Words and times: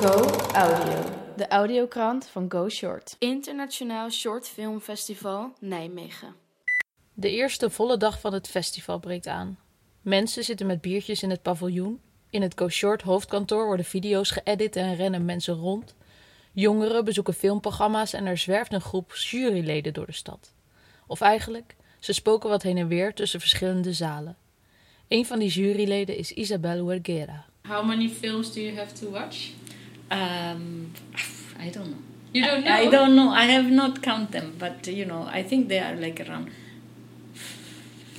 Go 0.00 0.24
Audio, 0.52 1.02
de 1.36 1.48
audiokrant 1.48 2.26
van 2.26 2.46
Go 2.48 2.68
Short. 2.68 3.16
Internationaal 3.18 4.10
Short 4.10 4.48
Film 4.48 4.80
Festival 4.80 5.52
Nijmegen. 5.58 6.34
De 7.14 7.30
eerste 7.30 7.70
volle 7.70 7.96
dag 7.96 8.20
van 8.20 8.32
het 8.32 8.48
festival 8.48 8.98
breekt 8.98 9.26
aan. 9.26 9.58
Mensen 10.02 10.44
zitten 10.44 10.66
met 10.66 10.80
biertjes 10.80 11.22
in 11.22 11.30
het 11.30 11.42
paviljoen. 11.42 12.00
In 12.30 12.42
het 12.42 12.52
Go 12.56 12.68
Short 12.68 13.02
hoofdkantoor 13.02 13.66
worden 13.66 13.84
video's 13.84 14.30
geëdit 14.30 14.76
en 14.76 14.96
rennen 14.96 15.24
mensen 15.24 15.54
rond. 15.54 15.94
Jongeren 16.52 17.04
bezoeken 17.04 17.34
filmprogramma's 17.34 18.12
en 18.12 18.26
er 18.26 18.38
zwerft 18.38 18.72
een 18.72 18.80
groep 18.80 19.14
juryleden 19.14 19.92
door 19.92 20.06
de 20.06 20.12
stad. 20.12 20.52
Of 21.06 21.20
eigenlijk, 21.20 21.76
ze 21.98 22.12
spoken 22.12 22.50
wat 22.50 22.62
heen 22.62 22.76
en 22.76 22.88
weer 22.88 23.14
tussen 23.14 23.40
verschillende 23.40 23.92
zalen. 23.92 24.36
Een 25.08 25.26
van 25.26 25.38
die 25.38 25.50
juryleden 25.50 26.16
is 26.16 26.32
Isabel 26.32 26.88
Huerguera. 26.88 27.46
How 27.68 27.86
many 27.86 28.08
films 28.08 28.52
do 28.52 28.60
you 28.60 28.76
have 28.76 28.94
to 28.94 29.10
watch? 29.10 29.50
Um, 30.10 30.92
I 31.58 31.68
don't 31.68 31.90
know. 31.90 32.02
You 32.32 32.44
don't 32.44 32.64
I- 32.66 32.68
know? 32.68 32.88
I 32.88 32.90
don't 32.90 33.16
know. 33.16 33.28
I 33.30 33.44
have 33.44 33.70
not 33.70 34.02
count 34.02 34.32
them, 34.32 34.54
but 34.58 34.86
you 34.86 35.04
know, 35.04 35.28
I 35.30 35.42
think 35.42 35.68
they 35.68 35.78
are 35.78 35.94
like 35.96 36.20
around. 36.28 36.50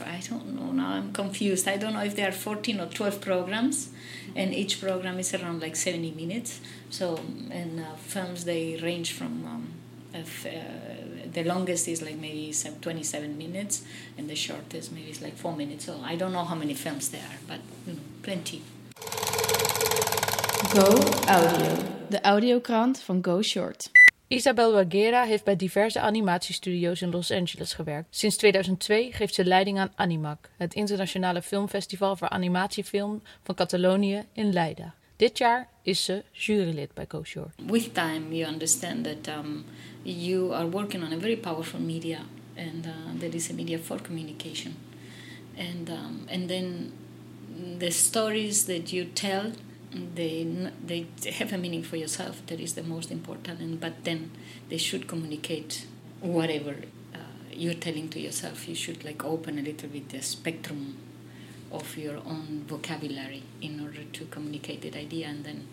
I 0.03 0.19
don't 0.27 0.55
know 0.55 0.71
now. 0.71 0.93
I'm 0.93 1.13
confused. 1.13 1.67
I 1.67 1.77
don't 1.77 1.93
know 1.93 2.01
if 2.03 2.15
there 2.15 2.27
are 2.27 2.31
14 2.31 2.79
or 2.79 2.87
12 2.87 3.21
programs, 3.21 3.89
and 4.35 4.53
each 4.53 4.81
program 4.81 5.19
is 5.19 5.33
around 5.33 5.61
like 5.61 5.75
70 5.75 6.11
minutes. 6.11 6.59
So, 6.89 7.19
and 7.51 7.79
uh, 7.79 7.95
films 7.95 8.45
they 8.45 8.77
range 8.81 9.11
from. 9.13 9.45
Um, 9.45 9.67
if, 10.13 10.45
uh, 10.45 10.49
the 11.31 11.43
longest 11.45 11.87
is 11.87 12.01
like 12.01 12.17
maybe 12.17 12.53
27 12.81 13.37
minutes, 13.37 13.83
and 14.17 14.29
the 14.29 14.35
shortest 14.35 14.91
maybe 14.91 15.11
is 15.11 15.21
like 15.21 15.37
four 15.37 15.55
minutes. 15.55 15.85
So 15.85 16.01
I 16.03 16.15
don't 16.15 16.33
know 16.33 16.43
how 16.43 16.55
many 16.55 16.73
films 16.73 17.09
there 17.09 17.21
are, 17.21 17.37
but 17.47 17.59
you 17.87 17.93
know, 17.93 17.99
plenty. 18.23 18.61
Go 20.61 20.97
Audio, 21.27 21.75
de 22.09 22.21
audiokrant 22.21 22.99
van 22.99 23.19
Go 23.23 23.41
Short. 23.41 23.91
Isabel 24.27 24.71
Huerguera 24.71 25.23
heeft 25.23 25.43
bij 25.43 25.55
diverse 25.55 25.99
animatiestudio's 25.99 27.01
in 27.01 27.09
Los 27.09 27.31
Angeles 27.31 27.73
gewerkt. 27.73 28.07
Sinds 28.09 28.37
2002 28.37 29.11
geeft 29.11 29.33
ze 29.33 29.45
leiding 29.45 29.79
aan 29.79 29.91
Animac, 29.95 30.49
het 30.57 30.73
internationale 30.73 31.41
filmfestival 31.41 32.15
voor 32.15 32.29
animatiefilm 32.29 33.21
van 33.43 33.55
Catalonië 33.55 34.23
in 34.33 34.53
Leiden. 34.53 34.93
Dit 35.15 35.37
jaar 35.37 35.67
is 35.81 36.03
ze 36.03 36.23
jurylid 36.31 36.93
bij 36.93 37.05
Go 37.07 37.23
Short. 37.23 37.53
with 37.67 37.93
time 37.93 38.35
you 38.35 38.51
understand 38.51 39.03
that 39.03 39.35
um, 39.37 39.65
you 40.01 40.53
are 40.53 40.69
working 40.69 41.03
on 41.03 41.11
a 41.11 41.19
very 41.19 41.37
powerful 41.37 41.79
media 41.79 42.17
and 42.57 42.85
uh, 42.85 42.91
that 43.19 43.33
is 43.33 43.49
a 43.49 43.53
media 43.53 43.77
for 43.79 44.01
communication 44.01 44.75
and 45.57 45.89
um, 45.89 46.25
and 46.29 46.47
then 46.47 46.91
the 47.77 47.91
stories 47.91 48.65
that 48.65 48.89
you 48.89 49.05
tell 49.13 49.51
they 50.15 50.47
they 50.85 51.05
have 51.39 51.51
a 51.53 51.57
meaning 51.57 51.83
for 51.83 51.97
yourself 51.97 52.41
that 52.47 52.59
is 52.59 52.73
the 52.75 52.83
most 52.83 53.11
important 53.11 53.59
and 53.59 53.79
but 53.79 54.03
then 54.03 54.31
they 54.69 54.77
should 54.77 55.07
communicate 55.07 55.85
whatever 56.21 56.75
uh, 57.13 57.17
you're 57.51 57.73
telling 57.87 58.07
to 58.09 58.19
yourself 58.19 58.67
you 58.69 58.75
should 58.75 59.03
like 59.03 59.23
open 59.25 59.59
a 59.59 59.61
little 59.61 59.89
bit 59.89 60.09
the 60.09 60.21
spectrum 60.21 60.95
of 61.71 61.97
your 61.97 62.17
own 62.25 62.63
vocabulary 62.67 63.43
in 63.61 63.79
order 63.79 64.03
to 64.13 64.25
communicate 64.25 64.81
that 64.81 64.95
idea 64.95 65.27
and 65.27 65.43
then 65.43 65.67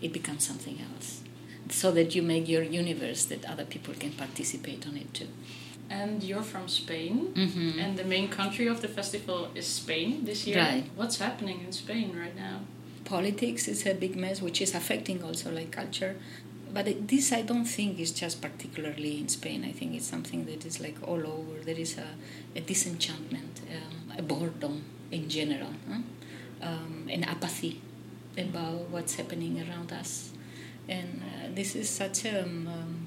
it 0.00 0.12
becomes 0.12 0.46
something 0.46 0.78
else 0.80 1.22
so 1.68 1.90
that 1.90 2.14
you 2.14 2.22
make 2.22 2.48
your 2.48 2.62
universe 2.62 3.24
that 3.24 3.44
other 3.46 3.64
people 3.64 3.94
can 3.94 4.12
participate 4.12 4.86
on 4.86 4.96
it 4.96 5.12
too 5.14 5.28
And 5.90 6.22
you're 6.28 6.42
from 6.54 6.66
Spain. 6.66 7.16
Mhm. 7.42 7.78
And 7.84 7.92
the 8.00 8.04
main 8.14 8.28
country 8.40 8.66
of 8.74 8.78
the 8.84 8.88
festival 8.88 9.40
is 9.54 9.66
Spain 9.66 10.24
this 10.24 10.40
year. 10.46 10.58
Right. 10.58 10.84
What's 11.00 11.18
happening 11.26 11.58
in 11.66 11.72
Spain 11.72 12.08
right 12.22 12.36
now? 12.46 12.56
Politics 13.04 13.68
is 13.68 13.86
a 13.86 13.94
big 13.94 14.16
mess 14.16 14.40
which 14.40 14.60
is 14.60 14.74
affecting 14.74 15.22
also 15.22 15.50
like 15.50 15.70
culture. 15.70 16.16
But 16.72 17.06
this 17.06 17.32
i 17.32 17.42
don't 17.42 17.66
think 17.66 18.00
is 18.00 18.10
just 18.10 18.40
particularly 18.42 19.18
in 19.20 19.28
spain. 19.28 19.64
I 19.64 19.72
think 19.72 19.94
it's 19.94 20.06
something 20.06 20.46
that 20.46 20.64
is 20.66 20.80
like 20.80 20.96
all 21.06 21.22
over. 21.26 21.60
There 21.64 21.78
is 21.78 21.98
a, 21.98 22.08
a 22.58 22.60
disenchantment 22.60 23.60
um, 23.70 24.18
a 24.18 24.22
boredom 24.22 24.84
in 25.10 25.28
general 25.28 25.74
huh? 25.88 26.00
um, 26.62 27.08
an 27.10 27.24
apathy 27.24 27.80
about 28.36 28.88
what's 28.90 29.14
happening 29.14 29.64
around 29.68 29.92
us. 29.92 30.32
And 30.88 31.22
uh, 31.22 31.48
this 31.54 31.76
is 31.76 31.88
such 31.88 32.24
a 32.24 32.42
um, 32.42 32.66
um, 32.66 33.06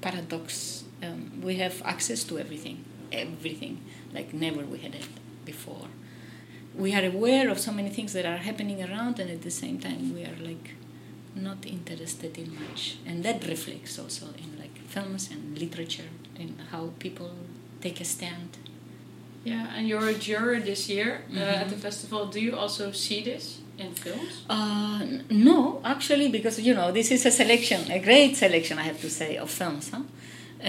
paradox. 0.00 0.84
Um, 1.02 1.40
we 1.42 1.56
have 1.56 1.80
access 1.84 2.24
to 2.24 2.38
everything 2.38 2.84
everything 3.12 3.80
like 4.12 4.32
never 4.34 4.62
we 4.64 4.78
had 4.78 4.94
it 4.94 5.08
before 5.44 5.86
we 6.76 6.94
are 6.94 7.04
aware 7.04 7.48
of 7.50 7.58
so 7.58 7.72
many 7.72 7.88
things 7.90 8.12
that 8.12 8.26
are 8.26 8.38
happening 8.38 8.82
around 8.82 9.18
and 9.20 9.30
at 9.30 9.42
the 9.42 9.50
same 9.50 9.78
time 9.78 10.14
we 10.14 10.22
are 10.24 10.36
like 10.50 10.70
not 11.34 11.64
interested 11.66 12.36
in 12.38 12.54
much 12.54 12.96
and 13.06 13.24
that 13.24 13.46
reflects 13.46 13.98
also 13.98 14.26
in 14.38 14.58
like 14.58 14.76
films 14.88 15.30
and 15.30 15.58
literature 15.58 16.10
in 16.36 16.56
how 16.72 16.90
people 16.98 17.30
take 17.80 18.00
a 18.00 18.04
stand 18.04 18.50
Yeah, 19.44 19.76
and 19.76 19.86
you're 19.88 20.08
a 20.08 20.14
juror 20.14 20.58
this 20.70 20.88
year 20.88 21.10
uh, 21.36 21.62
at 21.62 21.68
the 21.68 21.76
festival. 21.76 22.20
Do 22.36 22.40
you 22.40 22.54
also 22.62 22.92
see 22.92 23.20
this 23.30 23.44
in 23.78 23.90
films? 24.04 24.32
uh, 24.48 25.00
no 25.30 25.80
actually 25.84 26.28
because 26.36 26.56
you 26.68 26.74
know 26.78 26.88
this 26.98 27.10
is 27.10 27.26
a 27.26 27.30
selection 27.30 27.80
a 27.90 28.00
great 28.08 28.32
selection 28.44 28.78
i 28.78 28.86
have 28.90 29.00
to 29.06 29.10
say 29.20 29.30
of 29.44 29.50
films 29.50 29.90
huh? 29.94 30.02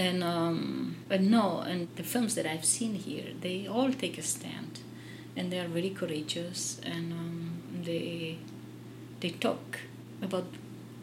and 0.04 0.18
um, 0.22 0.58
but 1.10 1.20
no 1.38 1.46
and 1.70 1.80
the 1.96 2.02
films 2.12 2.32
that 2.36 2.46
i've 2.52 2.66
seen 2.78 2.92
here 3.08 3.28
they 3.46 3.58
all 3.74 3.90
take 4.02 4.16
a 4.18 4.26
stand 4.36 4.72
and 5.36 5.52
they 5.52 5.58
are 5.58 5.68
very 5.68 5.90
courageous 5.90 6.80
and 6.82 7.12
um, 7.12 7.62
they 7.84 8.38
they 9.20 9.30
talk 9.30 9.80
about 10.22 10.46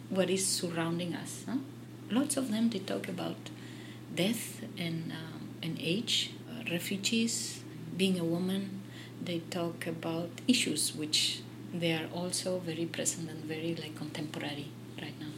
what 0.10 0.30
is 0.30 0.46
surrounding 0.46 1.14
us. 1.16 1.44
Huh? 1.48 1.58
Lots 2.10 2.38
of 2.38 2.52
them 2.52 2.70
they 2.70 2.80
talk 2.80 3.08
about 3.08 3.50
death 4.16 4.62
and 4.78 5.12
um, 5.12 5.50
and 5.62 5.78
age, 5.80 6.32
uh, 6.50 6.70
refugees, 6.72 7.64
being 7.96 8.20
a 8.20 8.24
woman. 8.24 8.82
They 9.24 9.40
talk 9.50 9.88
about 9.88 10.30
issues 10.48 10.94
which 10.96 11.42
they 11.74 11.94
are 11.94 12.08
also 12.14 12.60
very 12.60 12.86
present 12.86 13.30
and 13.30 13.44
very 13.46 13.76
like 13.76 13.96
contemporary 13.96 14.68
right 15.02 15.20
now. 15.20 15.32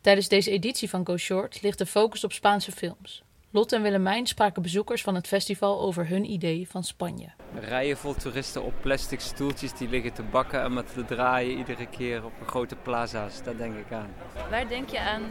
Tijdens 0.00 0.28
deze 0.28 0.50
editie 0.50 0.88
van 0.88 1.06
Go 1.06 1.16
Short 1.16 1.62
ligt 1.62 1.78
de 1.78 1.86
focus 1.86 2.24
op 2.24 2.32
Spaanse 2.32 2.72
films. 2.72 3.22
Lot 3.50 3.72
en 3.72 3.82
Willemijn 3.82 4.26
spraken 4.26 4.62
bezoekers 4.62 5.02
van 5.02 5.14
het 5.14 5.26
festival 5.26 5.80
over 5.80 6.08
hun 6.08 6.30
idee 6.30 6.68
van 6.70 6.84
Spanje. 6.84 7.28
Rijen 7.60 7.96
vol 7.96 8.14
toeristen 8.14 8.62
op 8.62 8.72
plastic 8.80 9.20
stoeltjes 9.20 9.72
die 9.72 9.88
liggen 9.88 10.12
te 10.12 10.22
bakken 10.22 10.62
en 10.62 10.72
met 10.72 10.92
te 10.92 11.04
draaien 11.04 11.58
iedere 11.58 11.86
keer 11.86 12.24
op 12.24 12.32
grote 12.46 12.76
plaza's. 12.76 13.42
Daar 13.42 13.56
denk 13.56 13.76
ik 13.76 13.92
aan. 13.92 14.08
Waar 14.50 14.68
denk 14.68 14.88
je 14.88 15.00
aan 15.00 15.22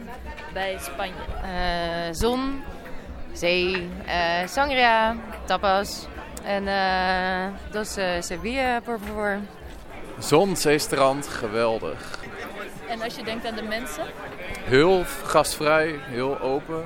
bij 0.52 0.78
Spanje? 0.80 1.12
Eh, 1.42 2.14
zon, 2.14 2.62
zee, 3.32 3.88
eh, 4.06 4.46
sangria, 4.46 5.16
tapas 5.44 6.06
en 6.44 6.68
eh 6.68 7.72
dos 7.72 7.96
eh, 7.96 8.20
Sevilla, 8.20 8.80
por 8.80 8.98
favor. 8.98 9.38
Zon, 10.18 10.56
zeestrand, 10.56 11.26
geweldig. 11.26 12.18
En 12.88 13.02
als 13.02 13.16
je 13.16 13.24
denkt 13.24 13.46
aan 13.46 13.54
de 13.54 13.62
mensen? 13.62 14.04
Heel 14.60 15.04
gastvrij, 15.24 15.94
heel 16.02 16.40
open. 16.40 16.84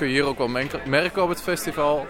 Kun 0.00 0.08
je 0.08 0.14
hier 0.14 0.26
ook 0.26 0.38
wel 0.38 0.48
merken 0.84 1.22
op 1.22 1.28
het 1.28 1.42
festival. 1.42 2.06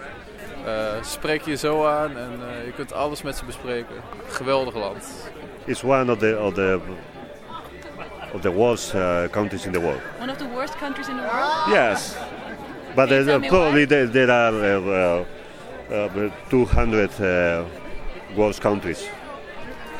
Eh, 0.65 0.73
spreek 1.01 1.41
je 1.41 1.55
zo 1.55 1.85
aan 1.85 2.17
en 2.17 2.39
eh, 2.49 2.65
je 2.65 2.71
kunt 2.71 2.93
alles 2.93 3.21
met 3.21 3.35
ze 3.35 3.45
bespreken. 3.45 3.95
Geweldig 4.27 4.75
land. 4.75 5.31
It's 5.65 5.83
one 5.83 6.11
of 6.11 6.17
the 6.17 6.39
of 6.39 6.53
the 6.53 6.79
of 8.33 8.41
the 8.41 8.51
worst 8.51 8.93
uh, 8.93 9.23
countries 9.31 9.65
in 9.65 9.71
the 9.71 9.79
world. 9.79 10.01
One 10.19 10.31
of 10.31 10.37
the 10.37 10.47
worst 10.53 10.77
countries 10.77 11.07
in 11.07 11.15
the 11.15 11.21
world? 11.21 11.67
Yes, 11.67 12.15
but 12.95 13.11
uh, 13.11 13.47
probably 13.47 13.85
there, 13.85 14.09
there 14.09 14.31
are 14.31 14.53
uh, 14.53 15.25
uh, 15.89 16.25
uh, 16.25 16.31
200 16.49 17.09
uh, 17.19 17.63
worst 18.35 18.61
countries. 18.61 19.07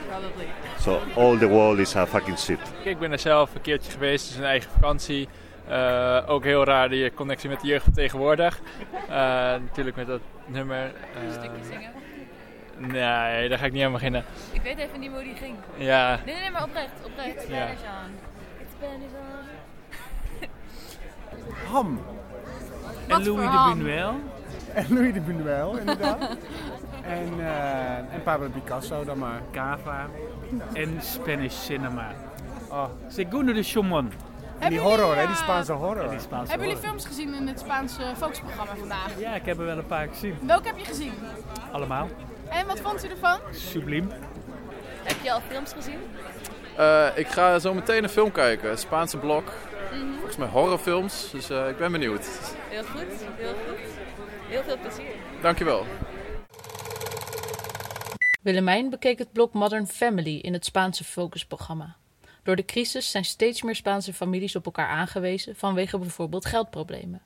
Probably. 0.10 0.48
So 0.80 1.02
all 1.16 1.38
the 1.38 1.48
world 1.48 1.80
is 1.80 1.96
a 1.96 2.06
fucking 2.06 2.40
shit. 2.40 2.60
Ik 2.84 3.00
ben 3.00 3.12
er 3.12 3.20
zelf 3.20 3.56
een 3.56 3.62
keertje 3.62 3.92
geweest, 3.92 4.28
dus 4.28 4.38
een 4.38 4.44
eigen 4.44 4.72
vakantie. 4.72 5.28
Eh, 5.68 6.24
ook 6.28 6.44
heel 6.44 6.64
raar 6.64 6.90
die 6.90 7.14
connectie 7.14 7.50
met 7.50 7.62
de 7.62 7.68
jeugd 7.68 7.84
van 7.84 7.94
tegenwoordig. 7.94 8.62
Eh, 9.10 9.16
natuurlijk 9.62 9.96
met 9.96 10.08
dat 10.08 10.22
nummer. 10.46 10.84
Een 10.86 11.28
eh, 11.28 11.32
stukje 11.32 11.64
zingen? 11.70 11.92
nee, 12.78 13.50
daar 13.50 13.58
ga 13.58 13.66
ik 13.66 13.72
niet 13.72 13.84
aan 13.84 13.92
beginnen. 13.92 14.24
Ik 14.52 14.62
weet 14.62 14.78
even 14.78 15.00
niet 15.00 15.12
hoe 15.12 15.24
die 15.24 15.36
ging. 15.36 15.56
Ja, 15.78 16.20
Nee, 16.26 16.34
nee, 16.34 16.44
nee, 16.44 16.52
maar 16.52 16.64
oprecht, 16.64 16.92
oprecht. 17.06 17.48
Ja. 17.48 17.68
Spanish 17.68 17.82
on. 17.82 18.18
Spanish 18.78 19.12
on. 19.14 19.50
Ham. 21.72 22.02
En 23.08 23.24
Louis 23.24 23.50
de? 23.50 23.74
Buñuel. 23.76 24.14
En 24.74 24.86
Louis 24.94 25.14
de 25.14 25.22
Buñuel, 25.22 25.80
inderdaad. 25.80 26.20
en, 27.18 27.40
eh, 27.40 27.98
en 27.98 28.24
Pablo 28.24 28.50
Picasso 28.50 29.04
dan 29.04 29.18
maar. 29.18 29.42
Cava 29.52 30.10
en 30.74 31.02
Spanish 31.02 31.56
cinema. 31.56 32.08
Oh, 32.70 32.86
Segundo 33.08 33.54
de 33.54 33.64
Chomon. 33.64 34.12
En 34.62 34.70
die 34.70 34.80
horror, 34.80 35.16
hè, 35.16 35.28
die 35.28 35.36
Spaanse 35.36 35.72
horror. 35.72 36.10
die 36.10 36.20
Spaanse 36.20 36.50
Hebben 36.50 36.68
jullie 36.68 36.84
films 36.84 37.06
gezien 37.06 37.34
in 37.34 37.48
het 37.48 37.60
Spaanse 37.60 38.02
Volksprogramma 38.16 38.76
vandaag? 38.76 39.20
Ja, 39.20 39.36
ik 39.36 39.46
heb 39.46 39.60
er 39.60 39.66
wel 39.66 39.78
een 39.78 39.86
paar 39.86 40.08
gezien. 40.08 40.38
Welke 40.42 40.68
heb 40.68 40.78
je 40.78 40.86
gezien? 40.86 41.14
Allemaal. 41.72 42.10
En 42.50 42.68
wat 42.68 42.80
vond 42.80 43.06
u 43.06 43.08
ervan? 43.08 43.40
Subliem. 43.52 44.12
Heb 45.04 45.18
je 45.24 45.32
al 45.32 45.42
films 45.50 45.74
gezien? 45.74 46.00
Eh, 46.78 47.08
ik 47.16 47.28
ga 47.28 47.60
zo 47.60 47.74
meteen 47.74 48.04
een 48.04 48.10
film 48.10 48.32
kijken, 48.32 48.70
het 48.70 48.80
Spaanse 48.80 49.18
blok. 49.18 49.52
Mhm. 49.92 50.14
Volgens 50.14 50.38
mij 50.38 50.48
horrorfilms, 50.48 51.32
dus 51.32 51.50
eh, 51.50 51.70
ik 51.70 51.78
ben 51.78 51.92
benieuwd. 51.92 52.28
Heel 52.70 52.84
goed, 52.84 53.26
heel 53.38 53.54
goed. 53.68 53.80
Heel 54.48 54.64
veel 54.64 54.78
plezier. 54.82 55.14
Dankjewel. 55.42 55.86
Willemijn 58.42 58.90
bekeek 58.90 59.20
het 59.20 59.32
blok 59.32 59.54
Modern 59.54 59.88
Family 59.88 60.38
in 60.38 60.54
het 60.54 60.66
Spaanse 60.66 61.04
focusprogramma. 61.04 61.96
Door 62.44 62.56
de 62.56 62.66
crisis 62.66 63.12
zijn 63.12 63.26
steeds 63.26 63.62
meer 63.62 63.76
Spaanse 63.76 64.14
families 64.14 64.56
op 64.56 64.66
elkaar 64.66 64.88
aangewezen 64.88 65.56
vanwege 65.56 65.98
bijvoorbeeld 65.98 66.46
geldproblemen. 66.46 67.22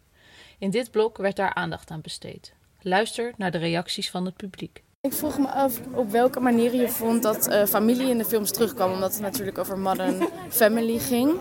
In 0.58 0.70
dit 0.70 0.92
blok 0.92 1.18
werd 1.18 1.36
daar 1.36 1.54
aandacht 1.54 1.92
aan 1.92 2.02
besteed. 2.02 2.54
Luister 2.82 3.34
naar 3.38 3.52
de 3.52 3.58
reacties 3.58 4.10
van 4.10 4.26
het 4.26 4.36
publiek. 4.36 4.84
Ik 5.02 5.14
vroeg 5.14 5.38
me 5.38 5.48
af 5.48 5.80
op 5.92 6.12
welke 6.12 6.40
manier 6.40 6.76
je 6.76 6.90
vond 6.90 7.24
dat 7.24 7.48
eh, 7.48 7.66
familie 7.66 8.10
in 8.10 8.18
de 8.18 8.26
films 8.26 8.52
terugkwam. 8.52 8.92
Omdat 8.92 9.14
het 9.14 9.22
natuurlijk 9.22 9.58
over 9.58 9.78
Modern 9.78 10.28
Family 10.50 11.00
ging. 11.00 11.40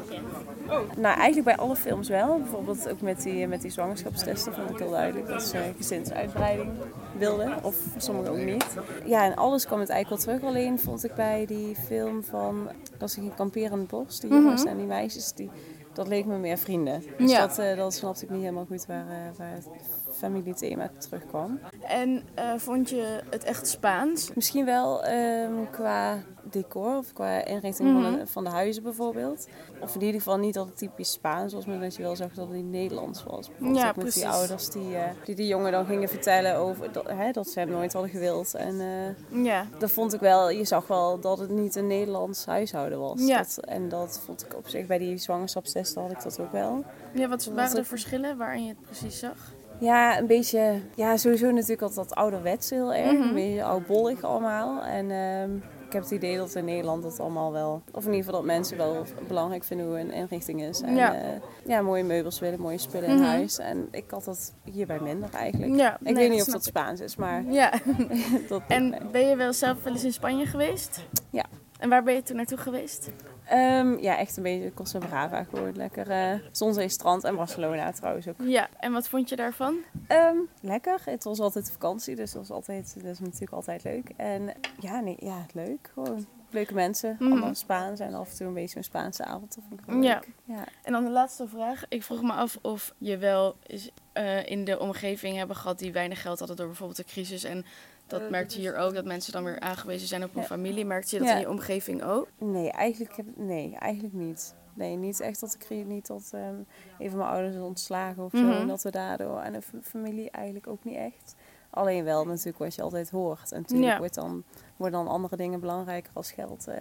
Nou, 0.97 1.17
eigenlijk 1.17 1.45
bij 1.45 1.57
alle 1.57 1.77
films 1.77 2.09
wel. 2.09 2.39
Bijvoorbeeld 2.39 2.89
ook 2.89 3.01
met 3.01 3.23
die, 3.23 3.47
met 3.47 3.63
die 3.63 3.71
zwangerschapstesten 3.71 4.55
vond 4.55 4.71
ik 4.71 4.79
heel 4.79 4.91
duidelijk 4.91 5.27
dat 5.27 5.43
ze 5.43 5.73
gezinsuitbreiding 5.77 6.71
wilden. 7.19 7.65
Of 7.65 7.77
sommigen 7.97 8.31
ook 8.31 8.45
niet. 8.45 8.67
Ja, 9.05 9.25
en 9.25 9.35
alles 9.35 9.67
kwam 9.67 9.81
het 9.81 9.89
eigenlijk 9.89 10.25
wel 10.25 10.37
terug. 10.37 10.51
Alleen 10.51 10.79
vond 10.79 11.05
ik 11.05 11.15
bij 11.15 11.47
die 11.47 11.77
film 11.87 12.25
van... 12.25 12.69
Dat 13.05 13.13
ze 13.13 13.21
ging 13.21 13.35
kamperen 13.35 13.73
in 13.73 13.79
het 13.79 13.87
bos. 13.89 14.21
Die 14.21 14.31
Mhm. 14.31 14.43
jongens 14.43 14.65
en 14.65 14.77
die 14.77 14.87
meisjes. 14.87 15.33
Die, 15.33 15.51
dat 15.93 16.09
leek 16.09 16.25
me 16.27 16.37
meer 16.39 16.59
vrienden. 16.59 17.03
Dus 17.19 17.31
Ja. 17.31 17.47
dat, 17.47 17.59
eh, 17.59 17.77
dat 17.77 17.95
snapte 17.95 18.25
ik 18.25 18.31
niet 18.31 18.41
helemaal 18.41 18.65
goed 18.65 18.87
waar, 18.87 19.07
eh, 19.09 19.39
waar 19.39 19.53
het 19.53 19.69
familiethema 20.15 20.91
terugkwam. 20.99 21.59
En 21.81 22.23
eh, 22.35 22.53
vond 22.57 22.91
je 22.91 23.21
het 23.31 23.45
echt 23.45 23.69
Spaans? 23.69 24.35
Misschien 24.35 24.65
wel 24.65 25.05
ehm, 25.05 25.53
qua 25.71 26.19
decor 26.51 26.97
of 26.97 27.13
qua 27.13 27.45
inrichting 27.45 27.89
van, 27.93 28.01
Mhm. 28.11 28.19
de, 28.19 28.27
van 28.27 28.45
de 28.45 28.51
huizen 28.51 28.83
bijvoorbeeld. 28.83 29.47
Of 29.81 29.95
in 29.95 30.01
ieder 30.01 30.21
geval 30.21 30.39
niet 30.39 30.55
dat 30.55 30.67
het 30.67 30.77
typisch 30.77 31.13
Spaans 31.13 31.53
was, 31.53 31.67
maar 31.67 31.81
dat 31.81 31.95
je 31.97 32.03
wel 32.03 32.17
zag 32.17 32.33
dat 32.35 32.49
het 32.49 32.65
Nederlands 32.65 33.25
was. 33.25 33.51
Ja, 33.73 33.93
met 33.97 34.13
die 34.15 34.29
ouders 34.29 34.69
die, 34.71 34.97
eh, 34.97 35.11
die 35.25 35.35
de 35.35 35.47
jongen 35.47 35.73
dan 35.73 35.87
gingen 35.87 36.09
vertellen 36.09 36.57
over 36.57 36.93
dat, 36.93 37.09
hè, 37.09 37.31
dat 37.31 37.49
ze 37.49 37.59
hem 37.59 37.69
nooit 37.71 37.93
hadden 37.93 38.11
gewild. 38.11 38.55
En 38.55 38.81
eh, 38.81 39.45
Ja. 39.45 39.67
dat 39.79 39.91
vond 39.91 40.15
ik 40.15 40.21
wel, 40.21 40.51
je 40.51 40.65
zag 40.65 40.87
wel 40.87 41.21
dat 41.21 41.39
het 41.39 41.51
niet 41.51 41.75
een 41.77 41.87
Nederlands 41.87 42.47
huishouden 42.47 42.99
was. 43.01 43.21
Ja. 43.27 43.39
Dat, 43.39 43.59
en 43.61 43.89
dat 43.89 44.21
vond 44.25 44.45
ik 44.45 44.57
op 44.57 44.69
zich 44.69 44.87
bij 44.87 44.99
die 44.99 45.17
zwangerschapstesten 45.19 46.03
had 46.03 46.11
ik 46.11 46.23
dat 46.23 46.41
ook 46.41 46.53
wel. 46.53 46.85
Ja, 47.15 47.29
wat 47.29 47.45
waren 47.45 47.75
de 47.75 47.85
verschillen 47.85 48.37
waarin 48.37 48.63
je 48.63 48.69
het 48.69 48.81
precies 48.81 49.19
zag? 49.19 49.53
Ja, 49.85 50.19
een 50.19 50.27
beetje, 50.27 50.81
ja, 50.95 51.17
sowieso 51.17 51.51
natuurlijk 51.51 51.83
altijd 51.83 52.09
dat 52.09 52.17
ouderwets 52.19 52.71
heel 52.71 52.95
erg. 52.95 53.13
Mhm. 53.13 53.23
Een 53.23 53.35
beetje 53.35 53.65
oudbollig 53.65 54.23
allemaal. 54.23 54.83
En 54.83 55.11
ehm, 55.11 55.55
ik 55.87 55.93
heb 55.93 56.03
het 56.03 56.11
idee 56.11 56.37
dat 56.37 56.55
in 56.55 56.65
Nederland 56.65 57.05
het 57.05 57.21
allemaal 57.21 57.53
wel, 57.53 57.83
of 57.93 58.05
in 58.05 58.11
ieder 58.11 58.25
geval 58.25 58.41
dat 58.41 58.45
mensen 58.51 58.77
wel 58.77 59.03
belangrijk 59.29 59.65
vinden 59.65 59.87
hoe 59.87 59.99
een 59.99 60.13
inrichting 60.13 60.63
is. 60.63 60.81
En 60.81 60.95
Ja. 60.95 61.13
ja, 61.13 61.23
ja 61.67 61.81
mooie 61.83 62.05
meubels 62.05 62.39
willen, 62.41 62.61
mooie 62.61 62.79
spullen 62.79 63.09
Mhm. 63.11 63.19
in 63.19 63.25
huis. 63.29 63.59
En 63.59 63.89
ik 63.91 64.05
had 64.11 64.25
dat 64.25 64.53
hierbij 64.65 65.01
minder 65.01 65.29
eigenlijk. 65.35 65.75
Ja, 65.77 65.95
ik 65.95 66.01
nee, 66.01 66.15
weet 66.15 66.23
dat 66.23 66.33
niet 66.37 66.47
of 66.47 66.53
dat. 66.53 66.65
Spaans 66.65 67.01
is, 67.01 67.17
maar 67.17 67.45
Ja. 67.51 67.73
dat 68.49 68.63
En 68.69 68.95
ben 69.13 69.29
je 69.29 69.37
wel 69.37 69.53
zelf 69.53 69.83
wel 69.83 69.93
eens 69.93 70.05
in 70.05 70.13
Spanje 70.13 70.47
geweest? 70.47 71.01
Ja. 71.31 71.45
En 71.79 71.89
waar 71.89 72.03
ben 72.03 72.15
je 72.15 72.23
toen 72.23 72.37
naartoe 72.37 72.59
geweest? 72.59 73.11
Ehm, 73.47 73.99
ja, 73.99 74.19
echt 74.19 74.37
een 74.37 74.43
beetje 74.43 74.75
Costa 74.75 74.99
Brava 74.99 75.45
gewoon. 75.45 75.77
Lekker 75.77 76.11
eh 76.11 76.35
Zonzee, 76.53 76.89
strand 76.89 77.25
en 77.25 77.37
Barcelona 77.37 77.93
trouwens 77.93 78.29
ook. 78.29 78.35
Ja, 78.43 78.69
en 78.79 78.93
wat 78.93 79.09
vond 79.09 79.29
je 79.29 79.37
daarvan? 79.37 79.77
Ehm, 80.07 80.37
lekker. 80.61 81.01
Het 81.05 81.25
was 81.25 81.41
altijd 81.41 81.71
vakantie, 81.71 82.17
dus 82.17 82.33
dat 82.33 82.41
was, 82.41 82.51
altijd, 82.57 82.95
dat 83.03 83.13
is 83.13 83.19
natuurlijk 83.19 83.53
altijd 83.53 83.85
leuk. 83.85 84.11
En 84.17 84.53
ja, 84.81 85.01
nee, 85.01 85.17
ja, 85.19 85.47
leuk. 85.53 85.91
Gewoon 85.95 86.27
leuke 86.51 86.75
mensen, 86.75 87.17
Mhm. 87.19 87.31
allemaal 87.33 87.55
Spaans 87.55 88.01
en 88.01 88.15
af 88.15 88.31
en 88.31 88.37
toe 88.37 88.47
een 88.47 88.55
beetje 88.55 88.77
een 88.77 88.85
Spaanse 88.85 89.25
avond. 89.25 89.55
Dat 89.55 89.65
vond 89.69 89.81
ik 89.81 89.87
wel 89.87 90.03
Ja. 90.03 90.15
leuk. 90.15 90.29
ja. 90.45 90.65
En 90.83 90.93
dan 90.93 91.05
de 91.05 91.11
laatste 91.11 91.49
vraag. 91.49 91.85
Ik 91.89 92.03
vroeg 92.03 92.23
me 92.23 92.33
af 92.33 92.59
of 92.63 92.95
je 92.99 93.17
wel 93.19 93.57
eens, 93.67 93.91
eh, 94.13 94.47
in 94.47 94.65
de 94.65 94.79
omgeving 94.79 95.37
hebben 95.37 95.57
gehad 95.57 95.79
die 95.79 95.93
weinig 95.93 96.21
geld 96.23 96.39
hadden 96.39 96.57
door 96.57 96.67
bijvoorbeeld 96.67 96.97
de 96.99 97.05
crisis. 97.05 97.45
En 97.45 97.65
dat 98.07 98.31
merkte 98.31 98.55
je 98.55 98.61
hier 98.61 98.77
ook, 98.77 98.95
dat 98.95 99.05
mensen 99.05 99.33
dan 99.33 99.45
weer 99.45 99.61
aangewezen 99.61 100.09
zijn 100.09 100.25
op 100.25 100.35
een 100.35 100.41
Ja. 100.41 100.47
familie. 100.47 100.85
Merkte 100.85 101.15
je 101.15 101.19
dat 101.19 101.29
Ja. 101.29 101.35
in 101.35 101.41
je 101.41 101.51
omgeving 101.51 102.03
ook? 102.03 102.29
Nee, 102.39 102.71
eigenlijk, 102.71 103.17
heb, 103.17 103.27
nee, 103.37 103.77
eigenlijk 103.79 104.15
niet. 104.15 104.55
Nee, 104.75 104.97
niet 104.97 105.21
echt 105.21 105.41
dat 105.41 105.57
ik 105.69 105.87
niet 105.87 106.07
dat 106.07 106.31
ehm 106.33 106.55
een 106.99 107.09
van 107.11 107.19
mijn 107.19 107.31
ouders 107.31 107.55
is 107.55 107.61
ontslagen 107.61 108.25
of 108.25 108.31
zo. 108.31 108.43
Mhm. 108.43 108.51
En 108.61 108.67
dat 108.67 108.83
we 108.83 108.91
daardoor 108.91 109.39
aan 109.41 109.53
de 109.53 109.63
familie 109.83 110.31
eigenlijk 110.31 110.67
ook 110.67 110.85
niet 110.85 110.97
echt. 110.97 111.35
Alleen 111.71 112.05
wel 112.05 112.25
natuurlijk 112.25 112.59
wat 112.59 112.75
je 112.75 112.83
altijd 112.83 113.11
hoort. 113.11 113.53
En 113.53 113.61
natuurlijk 113.61 113.93
Ja. 113.93 113.99
wordt 113.99 114.15
dan, 114.15 114.45
worden 114.77 115.05
dan 115.05 115.13
andere 115.13 115.37
dingen 115.37 115.61
belangrijker 115.61 116.11
als 116.15 116.33
geld, 116.33 116.67
eh, 116.69 116.77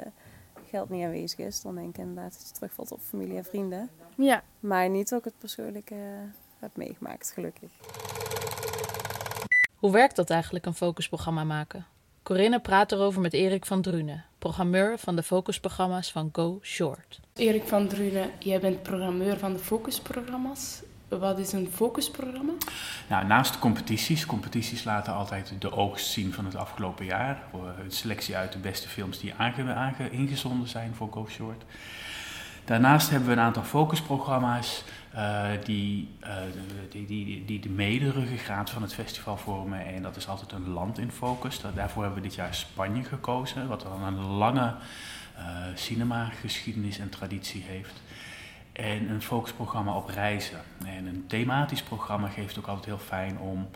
geld 0.70 0.90
niet 0.90 1.04
aanwezig 1.06 1.40
is. 1.40 1.62
Dan 1.62 1.75
denk 1.75 1.90
ik 1.90 1.98
inderdaad 1.98 2.34
dat 2.38 2.48
je 2.48 2.54
terugvalt 2.54 2.92
op 2.92 3.00
familie 3.02 3.38
en 3.38 3.44
vrienden. 3.46 3.90
Ja. 4.16 4.44
Maar 4.60 4.90
niet 4.90 5.10
dat 5.10 5.20
ik 5.20 5.25
het 5.25 5.38
persoonlijk 5.38 5.90
eh, 5.92 5.98
heb 6.60 6.75
meegemaakt, 6.75 7.31
gelukkig. 7.31 7.72
Hoe 9.84 9.92
werkt 9.92 10.16
dat 10.16 10.30
eigenlijk, 10.30 10.66
een 10.66 10.74
focusprogramma 10.74 11.44
maken? 11.44 11.86
Corinne 12.22 12.60
praat 12.60 12.92
erover 12.92 13.22
met 13.22 13.34
Erik 13.34 13.66
van 13.66 13.82
Drunen, 13.82 14.26
programmeur 14.40 14.98
van 14.98 15.16
de 15.16 15.24
focusprogramma's 15.24 16.12
van 16.12 16.30
Go 16.32 16.60
Short. 16.62 17.20
Erik 17.34 17.68
van 17.68 17.88
Drunen, 17.88 18.30
jij 18.40 18.60
bent 18.60 18.84
programmeur 18.84 19.38
van 19.38 19.54
de 19.54 19.60
focusprogramma's. 19.60 20.82
Wat 21.08 21.40
is 21.40 21.52
een 21.52 21.70
focusprogramma? 21.72 22.52
Nou, 23.10 23.26
naast 23.26 23.54
de 23.54 23.60
competities, 23.60 24.26
competities 24.26 24.84
laten 24.84 25.14
altijd 25.14 25.54
de 25.60 25.72
oogst 25.72 26.08
zien 26.08 26.34
van 26.34 26.46
het 26.46 26.56
afgelopen 26.56 27.06
jaar. 27.06 27.44
Een 27.84 27.92
selectie 27.92 28.36
uit 28.36 28.52
de 28.52 28.60
beste 28.60 28.88
films 28.88 29.20
die 29.20 29.34
aange, 29.38 29.74
aange, 29.74 30.10
ingezonden 30.10 30.68
zijn 30.68 30.96
voor 30.96 31.12
Go 31.12 31.28
Short. 31.30 31.64
Daarnaast 32.66 33.10
hebben 33.10 33.30
we 33.30 33.36
een 33.36 33.42
aantal 33.42 33.64
focusprogramma's 33.64 34.84
uh, 35.15 35.50
die, 35.63 36.10
uh, 36.24 36.30
die, 36.89 37.06
die, 37.06 37.45
die 37.45 37.60
de 37.60 37.69
mederuggengraat 37.69 38.69
van 38.69 38.81
het 38.81 38.94
festival 38.94 39.38
vormen. 39.38 39.86
En 39.86 40.01
dat 40.01 40.15
is 40.15 40.27
altijd 40.27 40.51
een 40.51 40.69
land 40.69 40.98
in 40.98 41.12
focus. 41.12 41.62
Daarvoor 41.75 42.04
hebben 42.04 42.21
we 42.21 42.27
dit 42.27 42.38
jaar 42.38 42.56
Spanje 42.56 43.04
gekozen, 43.04 43.68
wat 43.68 43.81
dan 43.81 44.04
een 44.04 44.21
lange 44.21 44.75
uh, 45.38 45.45
cinemageschiedenis 45.75 47.00
en 47.00 47.10
traditie 47.10 47.63
heeft. 47.63 48.01
En 48.71 49.10
een 49.10 49.21
focusprogramma 49.21 49.95
op 49.95 50.07
reizen. 50.10 50.62
En 50.86 51.06
een 51.06 51.24
thematisch 51.27 51.83
programma 51.83 52.27
geeft 52.27 52.57
ook 52.57 52.68
altijd 52.68 52.86
heel 52.86 52.98
fijn 52.98 53.39
om 53.39 53.69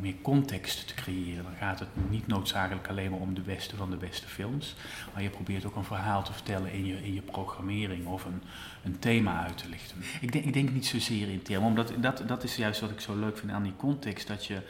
meer 0.00 0.14
context 0.22 0.86
te 0.86 0.94
creëren. 0.94 1.44
Dan 1.44 1.54
gaat 1.58 1.78
het 1.78 1.88
niet 2.08 2.26
noodzakelijk 2.26 2.88
alleen 2.88 3.10
maar 3.10 3.20
om 3.20 3.34
de 3.34 3.40
beste 3.40 3.76
van 3.76 3.90
de 3.90 3.96
beste 3.96 4.26
films. 4.26 4.74
Maar 5.12 5.22
je 5.22 5.30
probeert 5.30 5.64
ook 5.64 5.76
een 5.76 5.84
verhaal 5.84 6.22
te 6.22 6.32
vertellen 6.32 6.72
in 6.72 6.86
je, 6.86 7.04
in 7.04 7.14
je 7.14 7.22
programmering 7.22 8.06
of 8.06 8.24
een, 8.24 8.42
een 8.84 8.98
thema 8.98 9.44
uit 9.44 9.58
te 9.58 9.68
lichten. 9.68 9.96
Ik 10.20 10.32
denk, 10.32 10.44
ik 10.44 10.52
denk 10.52 10.70
niet 10.70 10.86
zozeer 10.86 11.28
in 11.28 11.42
thema, 11.42 11.66
omdat 11.66 11.92
dat, 11.96 12.22
dat 12.26 12.44
is 12.44 12.56
juist 12.56 12.80
wat 12.80 12.90
ik 12.90 13.00
zo 13.00 13.18
leuk 13.18 13.38
vind 13.38 13.52
aan 13.52 13.62
die 13.62 13.76
context. 13.76 14.26
Dat 14.26 14.46
je 14.46 14.62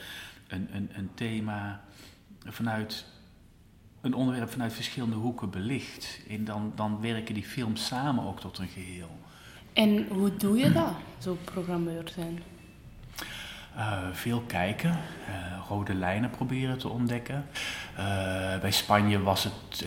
een, 0.48 0.68
een, 0.72 0.90
een 0.92 1.10
thema 1.14 1.80
vanuit 2.44 3.04
een 4.00 4.14
onderwerp 4.14 4.50
vanuit 4.50 4.72
verschillende 4.72 5.16
hoeken 5.16 5.50
belicht. 5.50 6.20
En 6.28 6.44
dan, 6.44 6.72
dan 6.74 7.00
werken 7.00 7.34
die 7.34 7.44
films 7.44 7.86
samen 7.86 8.24
ook 8.24 8.40
tot 8.40 8.58
een 8.58 8.68
geheel. 8.68 9.18
En 9.72 10.06
hoe 10.08 10.36
doe 10.36 10.58
je 10.58 10.72
dat, 10.72 10.92
zo 11.18 11.38
programmeur 11.44 12.08
zijn? 12.14 12.42
Uh, 13.76 13.98
veel 14.12 14.40
kijken, 14.40 14.90
uh, 14.90 14.96
rode 15.68 15.94
lijnen 15.94 16.30
proberen 16.30 16.78
te 16.78 16.88
ontdekken. 16.88 17.46
Uh, 17.98 18.04
bij 18.60 18.70
Spanje 18.70 19.22
was 19.22 19.44
het, 19.44 19.84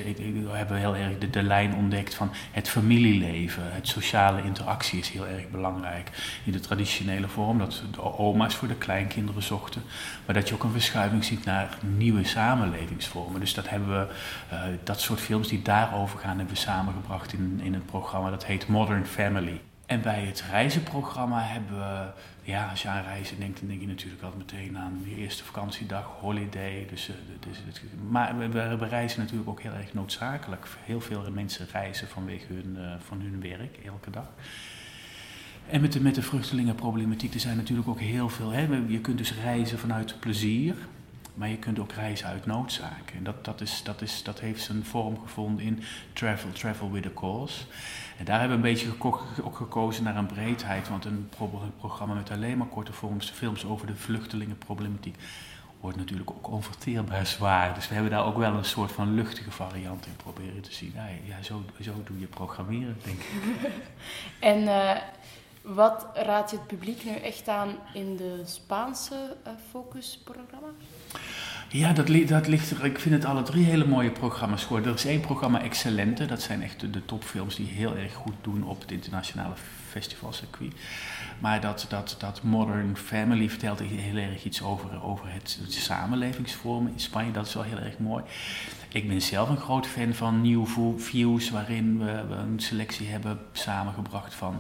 hebben 0.47 0.75
we 0.75 0.79
heel 0.79 0.95
erg 0.95 1.17
de, 1.17 1.29
de 1.29 1.43
lijn 1.43 1.75
ontdekt 1.75 2.15
van 2.15 2.31
het 2.51 2.69
familieleven. 2.69 3.63
Het 3.65 3.87
sociale 3.87 4.43
interactie 4.43 4.99
is 4.99 5.09
heel 5.09 5.27
erg 5.27 5.49
belangrijk. 5.49 6.09
In 6.43 6.51
de 6.51 6.59
traditionele 6.59 7.27
vorm, 7.27 7.57
dat 7.57 7.83
de 7.91 8.01
oma's 8.01 8.55
voor 8.55 8.67
de 8.67 8.75
kleinkinderen 8.75 9.43
zochten. 9.43 9.81
Maar 10.25 10.35
dat 10.35 10.47
je 10.47 10.53
ook 10.53 10.63
een 10.63 10.71
verschuiving 10.71 11.23
ziet 11.23 11.45
naar 11.45 11.77
nieuwe 11.81 12.23
samenlevingsvormen. 12.23 13.39
Dus 13.39 13.53
dat 13.53 13.69
hebben 13.69 13.89
we, 13.89 14.07
dat 14.83 15.01
soort 15.01 15.19
films 15.19 15.47
die 15.47 15.61
daarover 15.61 16.19
gaan, 16.19 16.37
hebben 16.37 16.55
we 16.55 16.61
samengebracht 16.61 17.33
in, 17.33 17.59
in 17.63 17.73
het 17.73 17.85
programma. 17.85 18.29
Dat 18.29 18.45
heet 18.45 18.67
Modern 18.67 19.05
Family. 19.05 19.61
En 19.93 20.01
bij 20.01 20.23
het 20.23 20.43
reizenprogramma 20.51 21.41
hebben 21.41 21.77
we, 21.77 22.11
ja, 22.41 22.69
als 22.69 22.81
je 22.81 22.87
aan 22.87 23.03
reizen 23.03 23.39
denkt, 23.39 23.59
dan 23.59 23.67
denk 23.67 23.81
je 23.81 23.87
natuurlijk 23.87 24.23
altijd 24.23 24.51
meteen 24.51 24.77
aan 24.77 25.01
je 25.05 25.15
eerste 25.15 25.43
vakantiedag, 25.43 26.05
holiday. 26.19 26.85
Dus, 26.89 27.09
uh, 27.09 27.15
dus, 27.39 27.81
maar 28.09 28.37
we, 28.77 28.85
reizen 28.85 29.19
natuurlijk 29.19 29.49
ook 29.49 29.61
heel 29.61 29.71
erg 29.71 29.93
noodzakelijk. 29.93 30.67
Heel 30.83 31.01
veel 31.01 31.31
mensen 31.31 31.67
reizen 31.71 32.07
vanwege 32.07 32.53
hun, 32.53 32.75
uh, 32.77 32.93
van 32.99 33.21
hun 33.21 33.41
werk, 33.41 33.77
elke 33.85 34.09
dag. 34.09 34.27
En 35.69 35.81
met 35.81 35.93
de, 35.93 36.01
met 36.01 36.15
de 36.15 36.21
vluchtelingenproblematiek, 36.21 37.33
er 37.33 37.39
zijn 37.39 37.57
natuurlijk 37.57 37.87
ook 37.87 37.99
heel 37.99 38.29
veel. 38.29 38.51
Hè, 38.51 38.67
je 38.87 38.99
kunt 38.99 39.17
dus 39.17 39.33
reizen 39.33 39.79
vanuit 39.79 40.19
plezier, 40.19 40.75
maar 41.33 41.49
je 41.49 41.57
kunt 41.57 41.79
ook 41.79 41.91
reizen 41.91 42.27
uit 42.27 42.45
noodzaak. 42.45 43.11
En 43.17 43.23
dat, 43.23 43.45
dat, 43.45 43.61
is, 43.61 43.81
dat, 43.83 44.01
is, 44.01 44.23
dat 44.23 44.39
heeft 44.39 44.63
zijn 44.63 44.85
vorm 44.85 45.19
gevonden 45.19 45.65
in 45.65 45.83
Travel, 46.13 46.51
travel 46.51 46.91
with 46.91 47.05
a 47.05 47.11
Cause. 47.15 47.63
En 48.17 48.25
daar 48.25 48.39
hebben 48.39 48.61
we 48.61 48.67
een 48.67 48.73
beetje 48.73 48.93
ook 49.43 49.55
gekozen 49.55 50.03
naar 50.03 50.15
een 50.15 50.25
breedheid, 50.25 50.89
want 50.89 51.05
een 51.05 51.29
pro 51.29 51.71
programma 51.77 52.13
met 52.13 52.31
alleen 52.31 52.57
maar 52.57 52.67
korte 52.67 52.93
films, 52.93 53.29
films 53.29 53.65
over 53.65 53.87
de 53.87 53.95
vluchtelingenproblematiek 53.95 55.15
wordt 55.83 55.97
natuurlijk 55.97 56.31
ook 56.31 56.49
onverteerbaar 56.49 57.25
zwaar. 57.25 57.73
Dus 57.73 57.87
we 57.87 57.93
hebben 57.93 58.11
daar 58.11 58.25
ook 58.25 58.37
wel 58.37 58.53
een 58.53 58.65
soort 58.65 58.91
van 58.91 59.13
luchtige 59.13 59.51
variant 59.51 60.05
in 60.05 60.15
proberen 60.15 60.61
te 60.61 60.73
zien. 60.73 60.91
Ja, 60.95 61.07
ja 61.23 61.43
zo, 61.43 61.63
zo 61.81 61.93
doe 62.05 62.19
je 62.19 62.25
programmeren, 62.25 62.97
denk 63.03 63.19
ik. 63.19 63.31
en 64.51 64.61
uh, 64.61 64.95
wat 65.63 66.05
raad 66.13 66.49
je 66.51 66.57
het 66.57 66.67
publiek 66.67 67.03
nu 67.03 67.11
echt 67.11 67.47
aan 67.47 67.69
in 67.93 68.15
de 68.15 68.41
Spaanse 68.45 69.35
uh, 69.47 69.53
focusprogramma? 69.71 70.67
Ja, 71.69 71.93
dat, 71.93 72.07
dat 72.27 72.47
ligt 72.47 72.71
er. 72.71 72.85
Ik 72.85 72.99
vind 72.99 73.15
het 73.15 73.25
alle 73.25 73.43
drie 73.43 73.65
hele 73.65 73.85
mooie 73.85 74.11
programma's 74.11 74.63
geworden. 74.63 74.91
Er 74.91 74.97
is 74.97 75.05
één 75.05 75.19
programma 75.19 75.61
Excellente. 75.61 76.25
Dat 76.25 76.41
zijn 76.41 76.61
echt 76.61 76.93
de, 76.93 77.05
topfilms 77.05 77.55
die 77.55 77.67
heel 77.67 77.97
erg 77.97 78.13
goed 78.13 78.33
doen 78.41 78.63
op 78.63 78.81
het 78.81 78.91
internationale 78.91 79.53
festivalcircuit. 79.89 80.73
Maar 81.39 81.61
dat, 81.61 81.85
dat, 81.89 82.15
dat 82.19 82.43
Modern 82.43 82.97
Family 82.97 83.49
vertelt 83.49 83.79
heel 83.79 84.15
erg 84.15 84.43
iets 84.43 84.61
over, 84.61 85.03
over 85.03 85.31
het, 85.31 85.59
het 85.61 85.73
samenlevingsvorm 85.73 86.87
in 86.87 86.99
Spanje. 86.99 87.31
Dat 87.31 87.47
is 87.47 87.53
wel 87.53 87.63
heel 87.63 87.79
erg 87.79 87.97
mooi. 87.97 88.23
Ik 88.91 89.07
ben 89.07 89.21
zelf 89.21 89.49
een 89.49 89.57
groot 89.57 89.87
fan 89.87 90.13
van 90.13 90.41
New 90.41 90.65
Views, 90.97 91.49
waarin 91.49 91.99
we, 91.99 92.25
we 92.27 92.35
een 92.35 92.59
selectie 92.59 93.07
hebben 93.07 93.39
samengebracht 93.51 94.33
van 94.33 94.59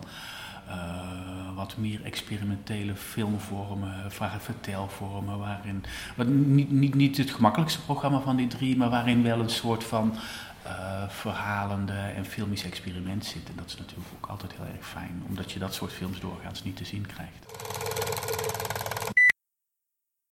wat 1.55 1.77
meer 1.77 2.03
experimentele 2.03 2.95
filmvormen, 2.95 4.11
vertelvormen, 4.39 5.37
waarin, 5.37 5.83
wat 6.15 6.27
niet, 6.27 6.71
niet, 6.71 6.95
niet 6.95 7.17
het 7.17 7.31
gemakkelijkste 7.31 7.81
programma 7.81 8.19
van 8.19 8.35
die 8.35 8.47
drie, 8.47 8.77
maar 8.77 8.89
waarin 8.89 9.23
wel 9.23 9.39
een 9.39 9.49
soort 9.49 9.83
van 9.83 10.15
uh, 10.65 11.09
verhalende 11.09 11.93
en 11.93 12.25
filmisch 12.25 12.63
experiment 12.63 13.25
zit. 13.25 13.49
En 13.49 13.55
dat 13.55 13.65
is 13.65 13.77
natuurlijk 13.77 14.09
ook 14.15 14.29
altijd 14.29 14.51
heel 14.51 14.65
erg 14.75 14.87
fijn, 14.87 15.23
omdat 15.27 15.51
je 15.51 15.59
dat 15.59 15.73
soort 15.73 15.91
films 15.91 16.19
doorgaans 16.19 16.63
niet 16.63 16.77
te 16.77 16.85
zien 16.85 17.05
krijgt. 17.05 17.45